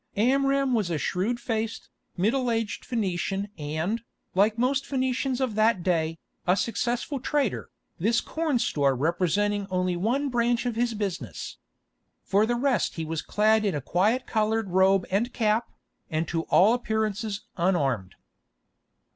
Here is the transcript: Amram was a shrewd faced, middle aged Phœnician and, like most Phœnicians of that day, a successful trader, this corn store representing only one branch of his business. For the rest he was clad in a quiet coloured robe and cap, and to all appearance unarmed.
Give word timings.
Amram 0.17 0.73
was 0.73 0.89
a 0.89 0.97
shrewd 0.97 1.39
faced, 1.39 1.87
middle 2.17 2.49
aged 2.49 2.83
Phœnician 2.89 3.49
and, 3.55 4.01
like 4.33 4.57
most 4.57 4.83
Phœnicians 4.83 5.39
of 5.39 5.53
that 5.53 5.83
day, 5.83 6.17
a 6.47 6.55
successful 6.57 7.19
trader, 7.19 7.69
this 7.99 8.19
corn 8.19 8.57
store 8.57 8.95
representing 8.95 9.67
only 9.69 9.95
one 9.95 10.29
branch 10.29 10.65
of 10.65 10.75
his 10.75 10.95
business. 10.95 11.57
For 12.23 12.47
the 12.47 12.55
rest 12.55 12.95
he 12.95 13.05
was 13.05 13.21
clad 13.21 13.63
in 13.63 13.75
a 13.75 13.79
quiet 13.81 14.25
coloured 14.25 14.71
robe 14.71 15.05
and 15.11 15.31
cap, 15.33 15.69
and 16.09 16.27
to 16.29 16.45
all 16.49 16.73
appearance 16.73 17.41
unarmed. 17.55 18.15